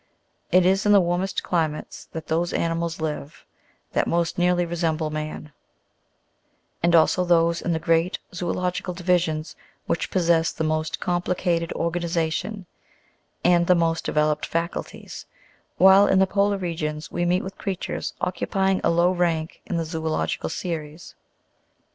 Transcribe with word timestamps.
It 0.51 0.65
is 0.65 0.83
in 0.87 0.93
the 0.93 0.99
warmest 0.99 1.43
climates 1.43 2.05
that 2.11 2.25
those 2.25 2.53
animals 2.53 2.99
live 2.99 3.45
that 3.93 4.07
most 4.07 4.35
nearly 4.35 4.65
resemble 4.65 5.11
man, 5.11 5.53
and 6.81 6.95
also 6.95 7.23
those 7.23 7.61
in 7.61 7.71
the 7.71 7.77
great 7.77 8.17
zoological 8.33 8.95
divisions 8.95 9.55
which 9.85 10.09
possess 10.09 10.51
the 10.53 10.63
most 10.63 10.99
complicated 10.99 11.71
organization, 11.73 12.65
and 13.43 13.67
the 13.67 13.75
most 13.75 14.03
developed 14.03 14.47
faculties, 14.47 15.27
while 15.77 16.07
in 16.07 16.17
the 16.17 16.25
polar 16.25 16.57
regions 16.57 17.11
we 17.11 17.23
meet 17.23 17.43
with 17.43 17.59
creatures 17.59 18.15
occupying 18.21 18.81
a 18.83 18.89
low 18.89 19.11
rank 19.11 19.61
in 19.67 19.77
the 19.77 19.85
zoological 19.85 20.49
series. 20.49 21.13